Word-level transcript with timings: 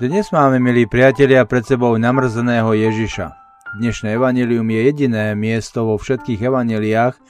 Dnes 0.00 0.32
máme, 0.32 0.56
milí 0.64 0.88
priatelia, 0.88 1.44
pred 1.44 1.60
sebou 1.60 1.92
namrzeného 2.00 2.72
Ježiša. 2.72 3.36
Dnešné 3.84 4.16
evanelium 4.16 4.64
je 4.64 4.80
jediné 4.88 5.36
miesto 5.36 5.84
vo 5.84 6.00
všetkých 6.00 6.40
evaneliách, 6.40 7.20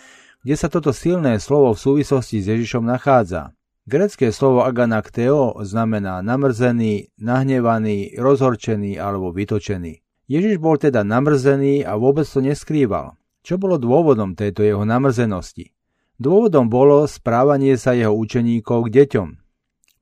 kde 0.47 0.55
sa 0.55 0.71
toto 0.71 0.95
silné 0.95 1.43
slovo 1.43 1.75
v 1.75 1.83
súvislosti 1.83 2.39
s 2.39 2.47
Ježišom 2.47 2.87
nachádza. 2.87 3.59
Grecké 3.91 4.31
slovo 4.31 4.63
aganakteo 4.63 5.59
znamená 5.67 6.23
namrzený, 6.23 7.11
nahnevaný, 7.19 8.15
rozhorčený 8.15 9.03
alebo 9.03 9.35
vytočený. 9.35 9.99
Ježiš 10.31 10.63
bol 10.63 10.79
teda 10.79 11.03
namrzený 11.03 11.83
a 11.83 11.99
vôbec 11.99 12.23
to 12.23 12.39
neskrýval. 12.39 13.19
Čo 13.43 13.59
bolo 13.59 13.83
dôvodom 13.83 14.39
tejto 14.39 14.63
jeho 14.63 14.87
namrzenosti? 14.87 15.75
Dôvodom 16.23 16.71
bolo 16.71 17.03
správanie 17.11 17.75
sa 17.75 17.99
jeho 17.99 18.15
učeníkov 18.15 18.87
k 18.87 19.03
deťom. 19.03 19.29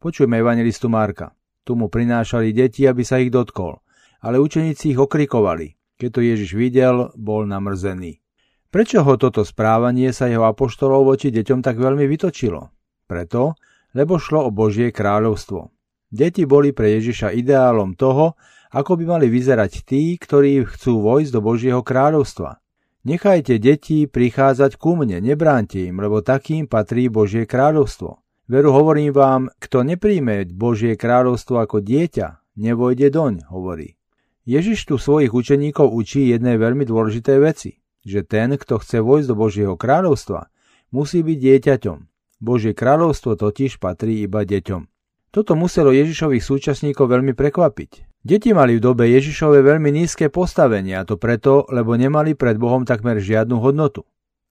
Počujme 0.05 0.37
evangelistu 0.37 0.93
Marka. 0.93 1.38
Tu 1.69 1.77
mu 1.77 1.93
prinášali 1.93 2.57
deti, 2.57 2.89
aby 2.89 3.05
sa 3.05 3.21
ich 3.21 3.29
dotkol. 3.29 3.85
Ale 4.25 4.41
učeníci 4.41 4.97
ich 4.97 4.99
okrikovali. 4.99 5.77
Keď 6.01 6.09
to 6.09 6.21
Ježiš 6.25 6.57
videl, 6.57 7.13
bol 7.13 7.45
namrzený. 7.45 8.25
Prečo 8.73 9.05
ho 9.05 9.21
toto 9.21 9.45
správanie 9.45 10.17
sa 10.17 10.33
jeho 10.33 10.49
apoštolov 10.49 11.05
voči 11.05 11.29
deťom 11.29 11.61
tak 11.61 11.77
veľmi 11.77 12.09
vytočilo? 12.09 12.73
Preto, 13.05 13.61
lebo 13.93 14.17
šlo 14.17 14.49
o 14.49 14.51
Božie 14.51 14.89
kráľovstvo. 14.97 15.69
Deti 16.09 16.49
boli 16.49 16.73
pre 16.73 16.97
Ježiša 16.97 17.37
ideálom 17.37 17.93
toho, 17.93 18.41
ako 18.73 18.97
by 18.97 19.21
mali 19.21 19.27
vyzerať 19.29 19.85
tí, 19.85 20.17
ktorí 20.17 20.65
chcú 20.65 21.05
vojsť 21.05 21.31
do 21.37 21.41
Božieho 21.45 21.85
kráľovstva. 21.85 22.65
Nechajte 23.05 23.61
deti 23.61 24.09
prichádzať 24.09 24.81
ku 24.81 24.97
mne, 24.97 25.21
nebránte 25.21 25.85
im, 25.85 26.01
lebo 26.01 26.25
takým 26.25 26.65
patrí 26.65 27.13
Božie 27.13 27.45
kráľovstvo. 27.45 28.25
Veru 28.49 28.73
hovorím 28.73 29.13
vám, 29.13 29.53
kto 29.61 29.85
nepríjme 29.85 30.49
Božie 30.49 30.97
kráľovstvo 30.97 31.61
ako 31.61 31.85
dieťa, 31.85 32.57
nevojde 32.57 33.13
doň, 33.13 33.45
hovorí. 33.53 34.01
Ježiš 34.49 34.89
tu 34.89 34.97
svojich 34.97 35.37
učeníkov 35.37 35.93
učí 35.93 36.33
jednej 36.33 36.57
veľmi 36.57 36.89
dôležitej 36.89 37.39
veci, 37.45 37.85
že 38.09 38.25
ten, 38.25 38.57
kto 38.57 38.81
chce 38.81 39.05
vojsť 39.05 39.29
do 39.29 39.37
Božieho 39.37 39.77
kráľovstva, 39.77 40.49
musí 40.97 41.21
byť 41.21 41.39
dieťaťom. 41.45 41.99
Božie 42.41 42.73
kráľovstvo 42.73 43.37
totiž 43.37 43.77
patrí 43.77 44.25
iba 44.25 44.49
deťom. 44.49 44.89
Toto 45.29 45.53
muselo 45.53 45.93
Ježišových 45.93 46.41
súčasníkov 46.41 47.05
veľmi 47.05 47.37
prekvapiť. 47.37 48.25
Deti 48.25 48.57
mali 48.57 48.81
v 48.81 48.85
dobe 48.89 49.13
Ježišove 49.13 49.61
veľmi 49.61 49.93
nízke 49.93 50.33
postavenie 50.33 50.97
a 50.97 51.05
to 51.05 51.21
preto, 51.21 51.69
lebo 51.69 52.01
nemali 52.01 52.33
pred 52.33 52.57
Bohom 52.57 52.89
takmer 52.89 53.21
žiadnu 53.21 53.61
hodnotu. 53.61 54.09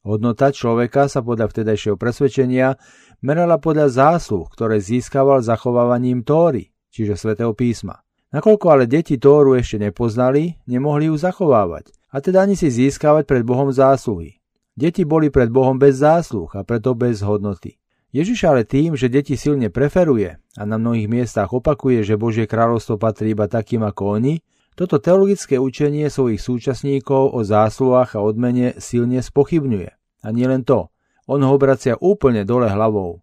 Hodnota 0.08 0.56
človeka 0.56 1.12
sa 1.12 1.20
podľa 1.20 1.52
vtedajšieho 1.52 2.00
presvedčenia 2.00 2.80
merala 3.22 3.58
podľa 3.58 3.90
zásluh, 3.90 4.46
ktoré 4.50 4.82
získaval 4.82 5.42
zachovávaním 5.42 6.22
Tóry, 6.22 6.74
čiže 6.90 7.18
svätého 7.18 7.54
písma. 7.54 8.02
Nakoľko 8.34 8.66
ale 8.68 8.86
deti 8.92 9.16
Tóru 9.16 9.56
ešte 9.56 9.80
nepoznali, 9.80 10.60
nemohli 10.68 11.08
ju 11.08 11.16
zachovávať 11.16 11.98
a 12.12 12.24
teda 12.24 12.44
ani 12.44 12.56
si 12.56 12.72
získavať 12.72 13.28
pred 13.28 13.44
Bohom 13.44 13.72
zásluhy. 13.72 14.40
Deti 14.78 15.04
boli 15.04 15.34
pred 15.34 15.50
Bohom 15.50 15.76
bez 15.76 16.00
zásluh 16.00 16.48
a 16.54 16.62
preto 16.62 16.94
bez 16.94 17.26
hodnoty. 17.26 17.82
Ježiš 18.16 18.48
ale 18.48 18.64
tým, 18.64 18.96
že 18.96 19.12
deti 19.12 19.36
silne 19.36 19.68
preferuje 19.68 20.40
a 20.56 20.62
na 20.64 20.80
mnohých 20.80 21.12
miestach 21.12 21.52
opakuje, 21.52 22.08
že 22.08 22.16
Božie 22.16 22.48
kráľovstvo 22.48 22.96
patrí 22.96 23.36
iba 23.36 23.52
takým 23.52 23.84
ako 23.84 24.22
oni, 24.22 24.40
toto 24.78 25.02
teologické 25.02 25.58
učenie 25.58 26.08
svojich 26.08 26.38
súčasníkov 26.38 27.34
o 27.34 27.42
zásluhách 27.42 28.14
a 28.16 28.24
odmene 28.24 28.78
silne 28.78 29.26
spochybňuje. 29.26 29.90
A 30.22 30.28
nielen 30.30 30.62
to, 30.62 30.94
on 31.28 31.44
ho 31.44 31.52
obracia 31.52 32.00
úplne 32.00 32.48
dole 32.48 32.72
hlavou. 32.72 33.22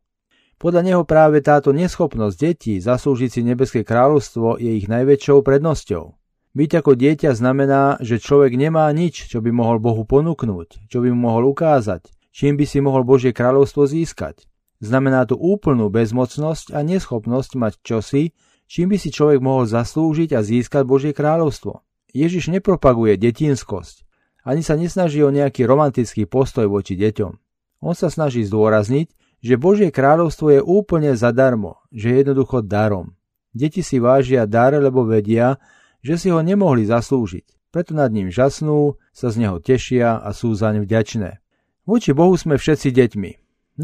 Podľa 0.60 0.82
neho 0.86 1.02
práve 1.02 1.42
táto 1.42 1.74
neschopnosť 1.74 2.36
detí 2.38 2.78
zaslúžiť 2.78 3.30
si 3.32 3.40
nebeské 3.42 3.80
kráľovstvo 3.82 4.60
je 4.62 4.78
ich 4.78 4.86
najväčšou 4.86 5.42
prednosťou. 5.42 6.14
Byť 6.54 6.70
ako 6.78 6.92
dieťa 6.94 7.34
znamená, 7.34 7.98
že 7.98 8.22
človek 8.22 8.54
nemá 8.54 8.86
nič, 8.94 9.26
čo 9.26 9.42
by 9.42 9.50
mohol 9.50 9.82
Bohu 9.82 10.06
ponúknuť, 10.06 10.86
čo 10.86 11.02
by 11.02 11.10
mu 11.10 11.26
mohol 11.26 11.50
ukázať, 11.50 12.06
čím 12.30 12.54
by 12.54 12.64
si 12.64 12.78
mohol 12.78 13.02
Božie 13.02 13.34
kráľovstvo 13.34 13.90
získať. 13.90 14.46
Znamená 14.78 15.26
to 15.26 15.34
úplnú 15.34 15.90
bezmocnosť 15.90 16.70
a 16.70 16.86
neschopnosť 16.86 17.50
mať 17.58 17.74
čosi, 17.82 18.30
čím 18.70 18.94
by 18.94 19.02
si 19.02 19.10
človek 19.10 19.42
mohol 19.42 19.66
zaslúžiť 19.66 20.30
a 20.38 20.40
získať 20.46 20.86
Božie 20.86 21.10
kráľovstvo. 21.10 21.82
Ježiš 22.14 22.54
nepropaguje 22.54 23.18
detinskosť, 23.18 24.06
ani 24.46 24.62
sa 24.62 24.78
nesnaží 24.78 25.26
o 25.26 25.34
nejaký 25.34 25.66
romantický 25.66 26.30
postoj 26.30 26.70
voči 26.70 26.94
deťom. 26.94 27.43
On 27.84 27.92
sa 27.92 28.08
snaží 28.08 28.40
zdôrazniť, 28.48 29.12
že 29.44 29.60
Božie 29.60 29.92
kráľovstvo 29.92 30.56
je 30.56 30.60
úplne 30.64 31.12
zadarmo, 31.12 31.84
že 31.92 32.08
je 32.08 32.16
jednoducho 32.24 32.64
darom. 32.64 33.12
Deti 33.52 33.84
si 33.84 34.00
vážia 34.00 34.48
dar, 34.48 34.72
lebo 34.72 35.04
vedia, 35.04 35.60
že 36.00 36.16
si 36.16 36.32
ho 36.32 36.40
nemohli 36.40 36.88
zaslúžiť. 36.88 37.68
Preto 37.68 37.92
nad 37.92 38.08
ním 38.08 38.32
žasnú, 38.32 38.96
sa 39.12 39.28
z 39.28 39.44
neho 39.44 39.60
tešia 39.60 40.16
a 40.16 40.32
sú 40.32 40.56
zaň 40.56 40.80
vďačné. 40.88 41.44
Voči 41.84 42.16
Bohu 42.16 42.32
sme 42.40 42.56
všetci 42.56 42.88
deťmi. 42.88 43.30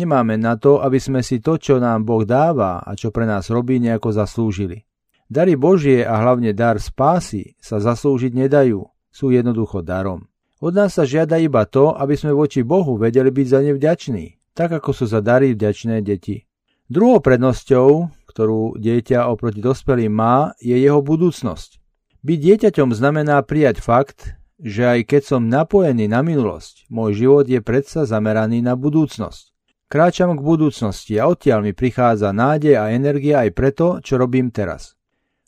Nemáme 0.00 0.40
na 0.40 0.56
to, 0.56 0.80
aby 0.80 0.96
sme 0.96 1.20
si 1.20 1.44
to, 1.44 1.60
čo 1.60 1.76
nám 1.76 2.08
Boh 2.08 2.24
dáva 2.24 2.80
a 2.80 2.96
čo 2.96 3.12
pre 3.12 3.28
nás 3.28 3.52
robí, 3.52 3.76
nejako 3.82 4.16
zaslúžili. 4.16 4.88
Dary 5.28 5.60
Božie 5.60 6.08
a 6.08 6.16
hlavne 6.24 6.56
dar 6.56 6.80
spásy 6.80 7.58
sa 7.60 7.82
zaslúžiť 7.82 8.32
nedajú, 8.32 8.80
sú 9.12 9.28
jednoducho 9.28 9.84
darom. 9.84 10.29
Od 10.60 10.76
nás 10.76 10.92
sa 10.92 11.08
žiada 11.08 11.40
iba 11.40 11.64
to, 11.64 11.96
aby 11.96 12.20
sme 12.20 12.36
voči 12.36 12.60
Bohu 12.60 13.00
vedeli 13.00 13.32
byť 13.32 13.46
za 13.48 13.58
ne 13.64 13.72
vďační, 13.72 14.52
tak 14.52 14.76
ako 14.76 14.92
sú 14.92 15.08
za 15.08 15.24
dary 15.24 15.56
vďačné 15.56 16.04
deti. 16.04 16.44
Druhou 16.84 17.24
prednosťou, 17.24 18.12
ktorú 18.28 18.76
dieťa 18.76 19.24
oproti 19.32 19.64
dospelým 19.64 20.12
má, 20.12 20.52
je 20.60 20.76
jeho 20.76 21.00
budúcnosť. 21.00 21.80
Byť 22.20 22.38
dieťaťom 22.44 22.92
znamená 22.92 23.40
prijať 23.40 23.80
fakt, 23.80 24.36
že 24.60 24.84
aj 24.84 25.08
keď 25.08 25.22
som 25.24 25.48
napojený 25.48 26.12
na 26.12 26.20
minulosť, 26.20 26.92
môj 26.92 27.24
život 27.24 27.48
je 27.48 27.64
predsa 27.64 28.04
zameraný 28.04 28.60
na 28.60 28.76
budúcnosť. 28.76 29.56
Kráčam 29.88 30.36
k 30.36 30.44
budúcnosti 30.44 31.16
a 31.16 31.32
odtiaľ 31.32 31.64
mi 31.64 31.72
prichádza 31.72 32.36
nádej 32.36 32.76
a 32.76 32.92
energia 32.92 33.48
aj 33.48 33.56
preto, 33.56 33.86
čo 34.04 34.20
robím 34.20 34.52
teraz. 34.52 34.92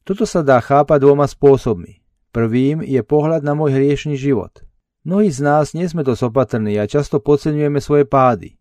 Toto 0.09 0.25
sa 0.25 0.41
dá 0.41 0.57
chápať 0.57 1.05
dvoma 1.05 1.29
spôsobmi. 1.29 2.01
Prvým 2.33 2.81
je 2.81 3.05
pohľad 3.05 3.45
na 3.45 3.53
môj 3.53 3.77
hriešný 3.77 4.17
život– 4.17 4.57
Mnohí 5.03 5.35
z 5.35 5.43
nás 5.43 5.75
nie 5.75 5.83
sme 5.91 6.07
dosť 6.07 6.31
opatrní 6.31 6.79
a 6.79 6.87
často 6.87 7.19
podceňujeme 7.19 7.83
svoje 7.83 8.07
pády. 8.07 8.55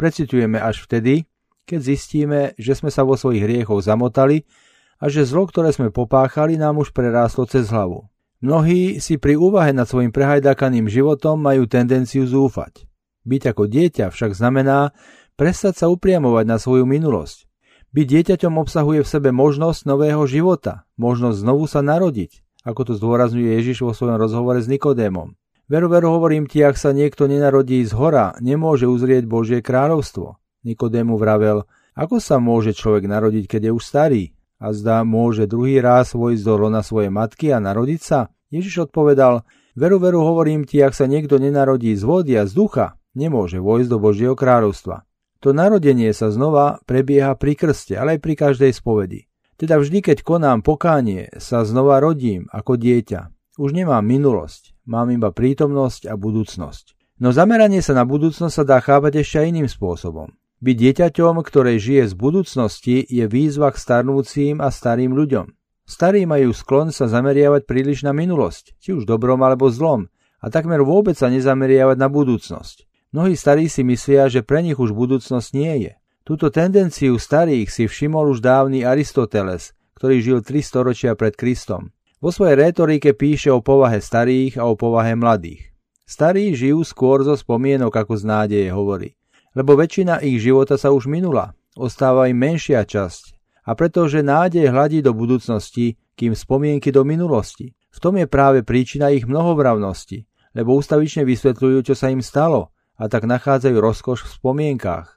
Precitujeme 0.00 0.56
až 0.56 0.88
vtedy, 0.88 1.28
keď 1.68 1.80
zistíme, 1.84 2.40
že 2.56 2.72
sme 2.72 2.88
sa 2.88 3.04
vo 3.04 3.12
svojich 3.12 3.44
hriechoch 3.44 3.84
zamotali 3.84 4.48
a 4.96 5.12
že 5.12 5.28
zlo, 5.28 5.44
ktoré 5.44 5.68
sme 5.68 5.92
popáchali, 5.92 6.56
nám 6.56 6.80
už 6.80 6.96
prerástlo 6.96 7.44
cez 7.44 7.68
hlavu. 7.68 8.08
Mnohí 8.40 9.04
si 9.04 9.20
pri 9.20 9.36
úvahe 9.36 9.76
nad 9.76 9.84
svojim 9.84 10.10
prehajdakaným 10.10 10.88
životom 10.88 11.38
majú 11.38 11.68
tendenciu 11.68 12.24
zúfať. 12.24 12.88
Byť 13.28 13.42
ako 13.52 13.68
dieťa 13.68 14.10
však 14.10 14.32
znamená 14.32 14.96
prestať 15.36 15.76
sa 15.76 15.86
upriamovať 15.92 16.44
na 16.48 16.56
svoju 16.56 16.88
minulosť. 16.88 17.46
Byť 17.92 18.06
dieťaťom 18.08 18.56
obsahuje 18.56 19.04
v 19.04 19.12
sebe 19.12 19.30
možnosť 19.30 19.84
nového 19.84 20.24
života, 20.24 20.88
možnosť 20.96 21.36
znovu 21.36 21.68
sa 21.68 21.84
narodiť, 21.84 22.40
ako 22.64 22.80
to 22.88 22.92
zdôrazňuje 22.96 23.60
Ježiš 23.60 23.84
vo 23.84 23.92
svojom 23.92 24.16
rozhovore 24.16 24.56
s 24.56 24.66
Nikodémom. 24.66 25.36
Veru, 25.72 25.88
veru, 25.88 26.12
hovorím 26.12 26.44
ti, 26.44 26.60
ak 26.60 26.76
sa 26.76 26.92
niekto 26.92 27.24
nenarodí 27.24 27.80
z 27.80 27.96
hora, 27.96 28.36
nemôže 28.44 28.84
uzrieť 28.84 29.24
Božie 29.24 29.64
kráľovstvo. 29.64 30.36
Nikodému 30.68 31.16
vravel, 31.16 31.64
ako 31.96 32.20
sa 32.20 32.36
môže 32.36 32.76
človek 32.76 33.08
narodiť, 33.08 33.48
keď 33.48 33.60
je 33.64 33.72
už 33.72 33.80
starý? 33.80 34.24
A 34.60 34.76
zdá, 34.76 35.00
môže 35.00 35.48
druhý 35.48 35.80
raz 35.80 36.12
vojsť 36.12 36.44
do 36.44 36.54
lona 36.60 36.84
svojej 36.84 37.08
matky 37.08 37.56
a 37.56 37.58
narodiť 37.64 38.00
sa? 38.04 38.28
Ježiš 38.52 38.92
odpovedal, 38.92 39.48
veru, 39.72 39.96
veru, 39.96 40.20
hovorím 40.20 40.68
ti, 40.68 40.76
ak 40.84 40.92
sa 40.92 41.08
niekto 41.08 41.40
nenarodí 41.40 41.96
z 41.96 42.04
vody 42.04 42.36
a 42.36 42.44
z 42.44 42.52
ducha, 42.52 43.00
nemôže 43.16 43.56
vojsť 43.56 43.88
do 43.88 43.96
Božieho 43.96 44.36
kráľovstva. 44.36 45.08
To 45.40 45.56
narodenie 45.56 46.12
sa 46.12 46.28
znova 46.28 46.84
prebieha 46.84 47.32
pri 47.32 47.56
krste, 47.56 47.96
ale 47.96 48.20
aj 48.20 48.20
pri 48.20 48.34
každej 48.36 48.76
spovedi. 48.76 49.24
Teda 49.56 49.80
vždy, 49.80 50.04
keď 50.04 50.20
konám 50.20 50.60
pokánie, 50.60 51.32
sa 51.40 51.64
znova 51.64 51.96
rodím 51.96 52.44
ako 52.52 52.76
dieťa. 52.76 53.32
Už 53.56 53.72
nemám 53.72 54.04
minulosť, 54.04 54.71
mám 54.88 55.10
iba 55.14 55.30
prítomnosť 55.30 56.10
a 56.10 56.14
budúcnosť. 56.18 57.18
No 57.22 57.30
zameranie 57.30 57.82
sa 57.84 57.94
na 57.94 58.02
budúcnosť 58.02 58.54
sa 58.54 58.64
dá 58.66 58.78
chápať 58.82 59.22
ešte 59.22 59.36
aj 59.42 59.46
iným 59.54 59.68
spôsobom. 59.70 60.34
Byť 60.62 60.76
dieťaťom, 60.78 61.42
ktoré 61.42 61.78
žije 61.78 62.10
z 62.10 62.14
budúcnosti, 62.14 62.96
je 63.02 63.26
výzva 63.26 63.74
k 63.74 63.82
starnúcim 63.82 64.62
a 64.62 64.70
starým 64.70 65.14
ľuďom. 65.14 65.50
Starí 65.82 66.22
majú 66.22 66.54
sklon 66.54 66.94
sa 66.94 67.10
zameriavať 67.10 67.66
príliš 67.66 68.06
na 68.06 68.14
minulosť, 68.14 68.78
či 68.78 68.94
už 68.94 69.02
dobrom 69.02 69.42
alebo 69.42 69.66
zlom, 69.66 70.06
a 70.38 70.46
takmer 70.50 70.82
vôbec 70.82 71.18
sa 71.18 71.30
nezameriavať 71.30 71.96
na 71.98 72.06
budúcnosť. 72.06 72.86
Mnohí 73.10 73.34
starí 73.34 73.66
si 73.66 73.82
myslia, 73.82 74.30
že 74.30 74.46
pre 74.46 74.62
nich 74.62 74.78
už 74.78 74.94
budúcnosť 74.94 75.48
nie 75.54 75.74
je. 75.90 75.92
Túto 76.22 76.54
tendenciu 76.54 77.18
starých 77.18 77.68
si 77.70 77.84
všimol 77.90 78.30
už 78.30 78.38
dávny 78.38 78.86
Aristoteles, 78.86 79.74
ktorý 79.98 80.22
žil 80.22 80.38
3 80.42 80.62
storočia 80.62 81.12
pred 81.18 81.34
Kristom. 81.34 81.90
Vo 82.22 82.30
svojej 82.30 82.54
rétorike 82.54 83.18
píše 83.18 83.50
o 83.50 83.58
povahe 83.58 83.98
starých 83.98 84.62
a 84.62 84.70
o 84.70 84.78
povahe 84.78 85.18
mladých. 85.18 85.74
Starí 86.06 86.54
žijú 86.54 86.86
skôr 86.86 87.26
zo 87.26 87.34
spomienok 87.34 87.90
ako 87.90 88.14
z 88.14 88.22
nádeje, 88.22 88.68
hovorí. 88.70 89.18
Lebo 89.58 89.74
väčšina 89.74 90.22
ich 90.22 90.38
života 90.38 90.78
sa 90.78 90.94
už 90.94 91.10
minula. 91.10 91.58
Ostáva 91.74 92.30
im 92.30 92.38
menšia 92.38 92.86
časť 92.86 93.34
A 93.66 93.74
pretože 93.74 94.22
nádej 94.22 94.70
hladí 94.70 95.02
do 95.02 95.10
budúcnosti, 95.10 95.98
kým 96.14 96.38
spomienky 96.38 96.94
do 96.94 97.02
minulosti. 97.02 97.74
V 97.90 97.98
tom 97.98 98.14
je 98.14 98.30
práve 98.30 98.62
príčina 98.62 99.10
ich 99.10 99.26
mnohovravnosti, 99.26 100.22
lebo 100.54 100.78
ustavične 100.78 101.26
vysvetľujú, 101.26 101.90
čo 101.90 101.94
sa 101.98 102.06
im 102.06 102.22
stalo 102.22 102.70
a 103.02 103.10
tak 103.10 103.26
nachádzajú 103.26 103.76
rozkoš 103.82 104.22
v 104.22 104.32
spomienkách. 104.38 105.08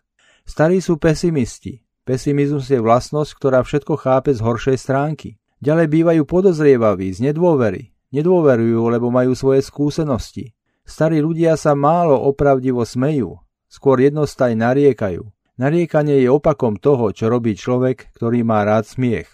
Starí 0.42 0.82
sú 0.82 0.98
pesimisti. 0.98 1.86
Pesimizmus 2.02 2.66
je 2.66 2.82
vlastnosť, 2.82 3.30
ktorá 3.38 3.62
všetko 3.62 3.94
chápe 3.94 4.34
z 4.34 4.42
horšej 4.42 4.78
stránky. 4.82 5.38
Ďalej 5.66 5.88
bývajú 5.90 6.24
podozrievaví 6.30 7.10
z 7.10 7.34
nedôvery. 7.34 7.90
Nedôverujú, 8.14 8.86
lebo 8.86 9.10
majú 9.10 9.34
svoje 9.34 9.66
skúsenosti. 9.66 10.54
Starí 10.86 11.26
ľudia 11.26 11.58
sa 11.58 11.74
málo 11.74 12.22
opravdivo 12.22 12.86
smejú, 12.86 13.42
skôr 13.66 13.98
jednostaj 13.98 14.54
nariekajú. 14.54 15.26
Nariekanie 15.58 16.22
je 16.22 16.30
opakom 16.30 16.78
toho, 16.78 17.10
čo 17.10 17.34
robí 17.34 17.58
človek, 17.58 18.14
ktorý 18.14 18.46
má 18.46 18.62
rád 18.62 18.86
smiech. 18.86 19.26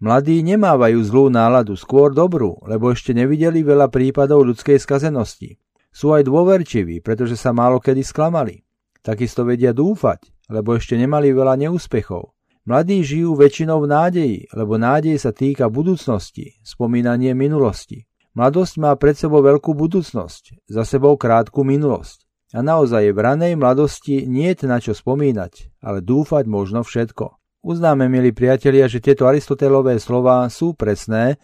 Mladí 0.00 0.40
nemávajú 0.40 1.04
zlú 1.04 1.28
náladu, 1.28 1.76
skôr 1.76 2.16
dobrú, 2.16 2.64
lebo 2.64 2.88
ešte 2.88 3.12
nevideli 3.12 3.60
veľa 3.60 3.92
prípadov 3.92 4.48
ľudskej 4.48 4.80
skazenosti. 4.80 5.60
Sú 5.92 6.16
aj 6.16 6.24
dôverčiví, 6.24 7.04
pretože 7.04 7.36
sa 7.36 7.52
málo 7.52 7.76
kedy 7.76 8.00
sklamali. 8.00 8.64
Takisto 9.04 9.44
vedia 9.44 9.76
dúfať, 9.76 10.32
lebo 10.48 10.80
ešte 10.80 10.96
nemali 10.96 11.28
veľa 11.28 11.60
neúspechov. 11.60 12.33
Mladí 12.64 13.04
žijú 13.04 13.36
väčšinou 13.36 13.84
v 13.84 13.92
nádeji, 13.92 14.38
lebo 14.56 14.80
nádej 14.80 15.20
sa 15.20 15.36
týka 15.36 15.68
budúcnosti, 15.68 16.56
spomínanie 16.64 17.36
minulosti. 17.36 18.08
Mladosť 18.32 18.80
má 18.80 18.96
pred 18.96 19.12
sebou 19.12 19.44
veľkú 19.44 19.76
budúcnosť, 19.76 20.64
za 20.64 20.82
sebou 20.88 21.20
krátku 21.20 21.60
minulosť. 21.60 22.24
A 22.56 22.64
naozaj 22.64 23.12
v 23.12 23.20
ranej 23.20 23.60
mladosti 23.60 24.24
nie 24.24 24.48
je 24.56 24.64
na 24.64 24.80
čo 24.80 24.96
spomínať, 24.96 25.76
ale 25.84 26.00
dúfať 26.00 26.48
možno 26.48 26.80
všetko. 26.80 27.36
Uznáme, 27.60 28.08
milí 28.08 28.32
priatelia, 28.32 28.88
že 28.88 29.04
tieto 29.04 29.28
Aristotelové 29.28 30.00
slova 30.00 30.48
sú 30.48 30.72
presné 30.72 31.36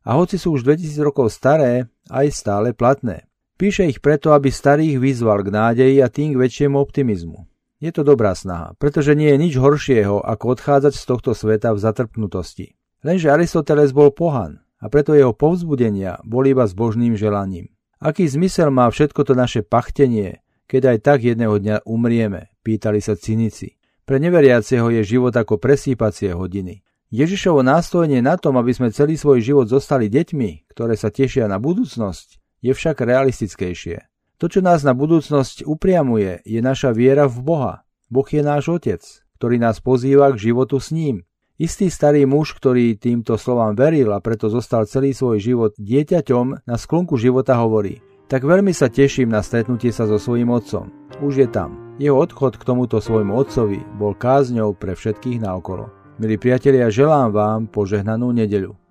a 0.00 0.16
hoci 0.16 0.40
sú 0.40 0.56
už 0.56 0.64
2000 0.64 0.96
rokov 1.04 1.28
staré, 1.28 1.92
aj 2.08 2.32
stále 2.32 2.72
platné. 2.72 3.28
Píše 3.60 3.84
ich 3.84 4.00
preto, 4.00 4.32
aby 4.32 4.48
starých 4.48 4.96
vyzval 4.96 5.44
k 5.44 5.52
nádeji 5.52 6.00
a 6.00 6.08
tým 6.08 6.32
k 6.32 6.40
väčšiemu 6.40 6.80
optimizmu. 6.80 7.53
Je 7.84 7.92
to 7.92 8.00
dobrá 8.00 8.32
snaha, 8.32 8.72
pretože 8.80 9.12
nie 9.12 9.28
je 9.28 9.36
nič 9.36 9.54
horšieho, 9.60 10.24
ako 10.24 10.56
odchádzať 10.56 10.96
z 10.96 11.04
tohto 11.04 11.36
sveta 11.36 11.76
v 11.76 11.84
zatrpnutosti. 11.84 12.80
Lenže 13.04 13.28
Aristoteles 13.28 13.92
bol 13.92 14.08
pohan 14.08 14.64
a 14.80 14.88
preto 14.88 15.12
jeho 15.12 15.36
povzbudenia 15.36 16.16
boli 16.24 16.56
iba 16.56 16.64
zbožným 16.64 17.12
želaním. 17.12 17.68
Aký 18.00 18.24
zmysel 18.24 18.72
má 18.72 18.88
všetko 18.88 19.28
to 19.28 19.36
naše 19.36 19.60
pachtenie, 19.60 20.40
keď 20.64 20.96
aj 20.96 20.98
tak 21.04 21.18
jedného 21.28 21.60
dňa 21.60 21.76
umrieme, 21.84 22.56
pýtali 22.64 23.04
sa 23.04 23.20
cynici. 23.20 23.76
Pre 24.08 24.16
neveriaceho 24.16 24.88
je 24.88 25.04
život 25.04 25.36
ako 25.36 25.60
presýpacie 25.60 26.32
hodiny. 26.32 26.80
Ježišovo 27.12 27.60
nástojenie 27.60 28.24
na 28.24 28.40
tom, 28.40 28.56
aby 28.56 28.72
sme 28.72 28.96
celý 28.96 29.20
svoj 29.20 29.44
život 29.44 29.68
zostali 29.68 30.08
deťmi, 30.08 30.72
ktoré 30.72 30.96
sa 30.96 31.12
tešia 31.12 31.52
na 31.52 31.60
budúcnosť, 31.60 32.40
je 32.64 32.72
však 32.72 33.04
realistickejšie. 33.04 34.13
To, 34.44 34.52
čo 34.52 34.60
nás 34.60 34.84
na 34.84 34.92
budúcnosť 34.92 35.64
upriamuje, 35.64 36.44
je 36.44 36.60
naša 36.60 36.92
viera 36.92 37.24
v 37.24 37.40
Boha. 37.40 37.74
Boh 38.12 38.28
je 38.28 38.44
náš 38.44 38.68
Otec, 38.68 39.00
ktorý 39.40 39.56
nás 39.56 39.80
pozýva 39.80 40.28
k 40.36 40.52
životu 40.52 40.76
s 40.76 40.92
ním. 40.92 41.24
Istý 41.56 41.88
starý 41.88 42.28
muž, 42.28 42.52
ktorý 42.52 42.92
týmto 43.00 43.40
slovám 43.40 43.72
veril 43.72 44.12
a 44.12 44.20
preto 44.20 44.52
zostal 44.52 44.84
celý 44.84 45.16
svoj 45.16 45.40
život 45.40 45.72
dieťaťom, 45.80 46.68
na 46.68 46.76
sklonku 46.76 47.16
života 47.16 47.56
hovorí 47.56 48.04
Tak 48.28 48.44
veľmi 48.44 48.76
sa 48.76 48.92
teším 48.92 49.32
na 49.32 49.40
stretnutie 49.40 49.96
sa 49.96 50.04
so 50.04 50.20
svojím 50.20 50.52
otcom. 50.52 50.92
Už 51.24 51.40
je 51.40 51.48
tam. 51.48 51.96
Jeho 51.96 52.20
odchod 52.20 52.60
k 52.60 52.68
tomuto 52.68 53.00
svojmu 53.00 53.32
otcovi 53.32 53.80
bol 53.96 54.12
kázňou 54.12 54.76
pre 54.76 54.92
všetkých 54.92 55.40
naokolo. 55.40 55.88
Milí 56.20 56.36
priatelia, 56.36 56.92
želám 56.92 57.32
vám 57.32 57.60
požehnanú 57.72 58.28
nedeľu. 58.36 58.83